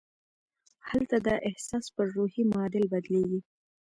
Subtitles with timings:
[0.89, 3.39] هلته دا احساسات پر روحي معادل بدلېږي